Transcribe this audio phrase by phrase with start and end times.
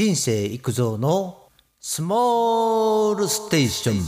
[0.00, 4.02] 人生育造のスモールステーション。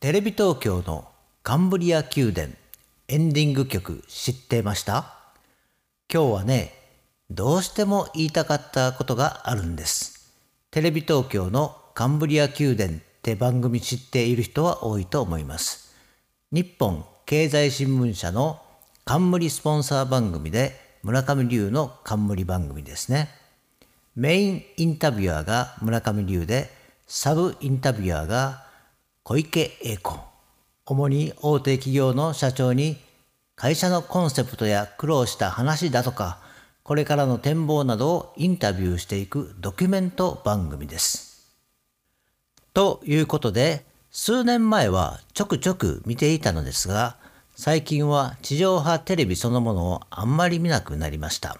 [0.00, 1.06] テレビ東京の
[1.42, 2.54] カンブリア宮殿。
[3.08, 5.14] エンディング曲知ってました？
[6.10, 6.72] 今日はね
[7.28, 10.32] どうしても言いたかったことがあるんです。
[10.70, 15.94] テレビ東京のカンブリア宮殿って番組知っている人は多いと思います。
[16.50, 18.62] 日本経済新聞社の
[19.04, 23.28] 冠スポンサー番組で村上龍の冠番組ですね。
[24.16, 26.70] メインインタビュアーが村上龍で、
[27.06, 28.64] サブインタビュアーが
[29.22, 30.18] 小池栄子。
[30.86, 32.96] 主に大手企業の社長に
[33.56, 36.38] 会社のコンセプトや苦労した話だとか、
[36.82, 41.54] これからの展望などをインタビューしていくドキュメント番組です。
[42.72, 47.18] ということで、数年前はちょくちょく見ていたのですが、
[47.54, 51.58] 最近は地上波テレビそのものをあんまり見なくなりました。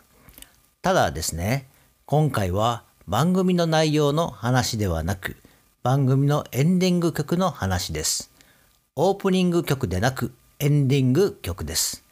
[0.81, 1.69] ただですね、
[2.09, 5.37] 今回は番組の内容の話ではなく、
[5.83, 8.31] 番組のエンディング曲の話です。
[8.95, 12.05] オープニング曲でなくエンディング曲です。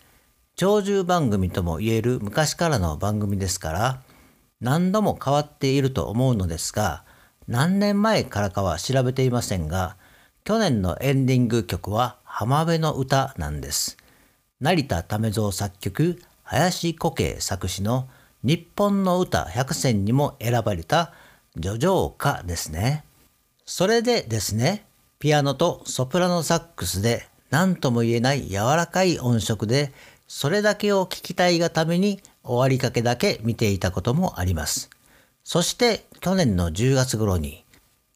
[0.57, 4.03] 長寿番組とも言える昔からの番組ですから、
[4.61, 7.05] 何度も変わっていると思うのですが、
[7.47, 9.97] 何年前からかは調べていませんが、
[10.43, 13.97] 去年のエンディング曲は浜辺の歌なんです。
[14.59, 18.09] 成田為蔵作曲、林古慶作詞の
[18.45, 21.15] 日本の歌100選にも選ばれた
[21.57, 23.03] 叙情歌ですね。
[23.65, 24.85] それでですね、
[25.19, 29.93] ピアノとソプラノサックスで何とも言えない柔らかい音色で
[30.29, 34.91] それだけを聞きたいがために終わりかけだけ見ていたこともあります。
[35.43, 37.65] そして去年の10月頃に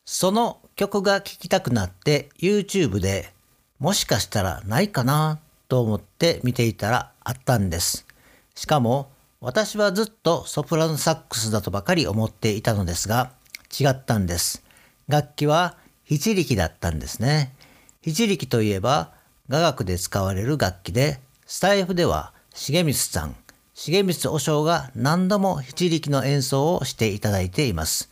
[0.04, 3.32] その曲が聴きたくなって YouTube で
[3.78, 8.06] もしかしたらないかなと思って見ていたらあったんです。
[8.54, 9.08] しかも
[9.40, 13.30] 私はずっとソプラノサックスだとばかり思っていたのですが
[13.70, 14.64] 違ったんです。
[15.06, 17.54] 楽器は非力だったんですね。
[18.02, 19.12] 非力といえば
[19.48, 23.36] 雅楽で使われる楽器でスタイフでは重光さん、
[23.76, 28.10] 重光和尚が何度も非力の演奏をしていただいています。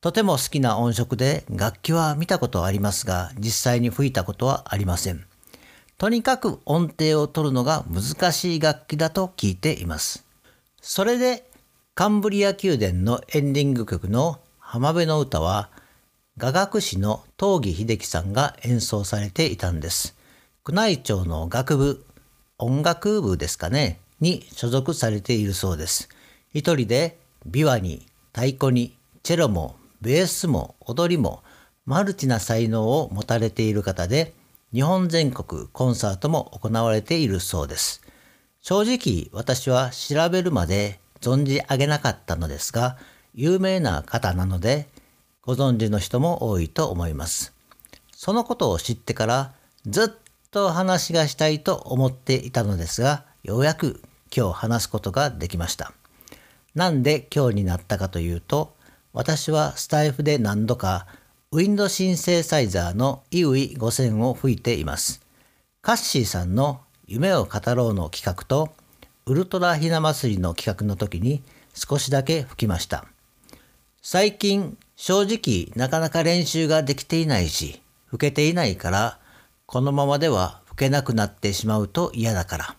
[0.00, 5.26] とても好きな音色で楽器は見たことありますが実際に吹いたことはありません。
[5.98, 10.24] とにかく音程を取るのが難しい楽器だと聞いています。
[10.86, 11.48] それで
[11.94, 15.70] カンブリア宮殿のエンディング曲の浜辺の歌は
[16.36, 20.14] 雅楽師の東儀秀樹さんが演奏されていたんです。
[20.68, 22.04] 宮内庁の楽部、
[22.58, 26.10] 音楽部ですかね、に所属されているそうです。
[26.52, 27.16] 一人で
[27.48, 31.42] 琵琶に太鼓にチェロもベースも踊りも
[31.86, 34.34] マルチな才能を持たれている方で
[34.74, 38.03] 日本全国コンサートも行われているそうです。
[38.66, 42.96] 正直私は調べるまで存じ上げなかったのですが
[43.34, 44.88] 有名な方なので
[45.42, 47.52] ご存知の人も多いと思います。
[48.16, 49.52] そのことを知ってから
[49.86, 50.08] ずっ
[50.50, 54.00] と話がしたいと思っていたのですがようやく
[54.34, 55.92] 今日話すことができました。
[56.74, 58.74] なんで今日になったかというと
[59.12, 61.06] 私はスタイフで何度か
[61.52, 65.20] ウィンドシンセサイザーのイウイ5000を吹いています。
[65.82, 68.72] カッシーさんの夢を語ろうの企画と
[69.26, 71.42] ウルトラひな祭りの企画の時に
[71.74, 73.06] 少しだけ吹きました。
[74.02, 79.18] 最近正直なかなか練習ができていないし吹けていないから
[79.66, 82.76] このままでは吹けなくなってしまうと嫌だから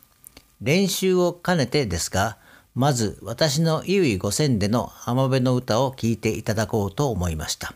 [0.61, 2.37] 練習を兼ねてですが
[2.75, 7.73] まず私のイウイ5000での浜辺の歌を聴いていただこうと思いました。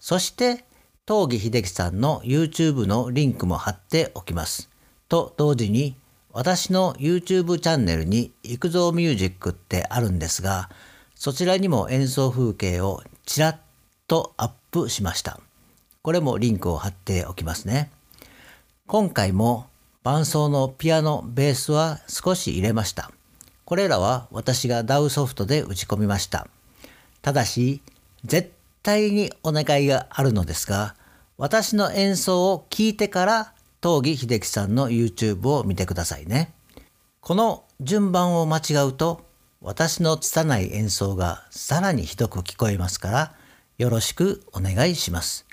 [0.00, 0.64] そして
[1.06, 4.73] 東儀秀樹さんの YouTube のリンクも貼っておきます。
[5.08, 5.96] と同時に
[6.32, 10.68] 私の YouTube チャンネルに育造ミュージックってあるんですが
[11.14, 13.60] そちらにも演奏風景をちらっ
[14.06, 15.40] とアップしました。
[16.02, 17.90] これもリンクを貼っておきますね。
[18.86, 19.68] 今回も
[20.02, 23.10] 伴奏のピアノ、ベースは少し入れました。
[23.64, 26.46] これらは私が DAW ソフトで打ち込みました。
[27.22, 27.80] ただし、
[28.26, 28.52] 絶
[28.82, 30.94] 対にお願いがあるのですが、
[31.38, 33.53] 私の演奏を聞いてから
[33.84, 36.54] 東儀秀樹さんの YouTube を見てくださいね。
[37.20, 39.26] この順番を間違うと、
[39.60, 43.34] 私の拙い演奏がさらにひどく聞こえますから、
[43.76, 45.44] よろしくお願いします。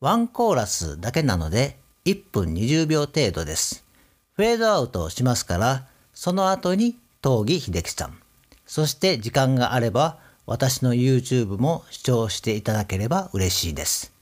[0.00, 3.86] ワンコーラスだけなので1分20秒程度です。
[4.34, 8.18] フェードアウトをしますから、その後に東儀秀樹さん。
[8.66, 14.12] そして時間があれば私の YouTube も視聴していただければ嬉しいです。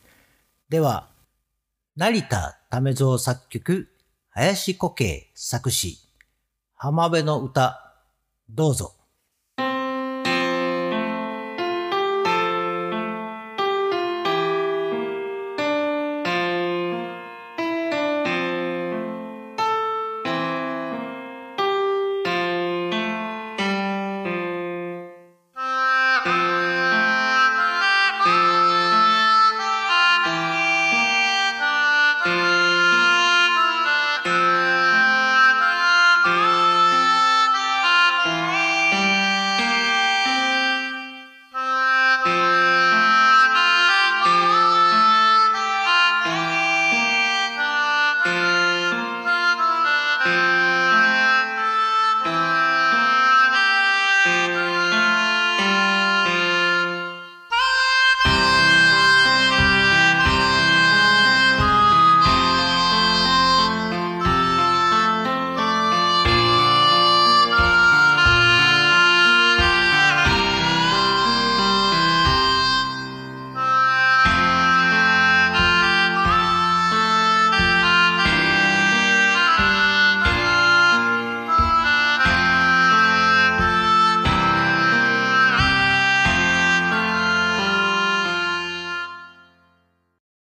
[0.68, 1.08] では、
[2.00, 3.90] 成田為蔵作曲、
[4.30, 5.98] 林古慶作詞、
[6.74, 7.94] 浜辺の歌、
[8.48, 8.94] どうぞ。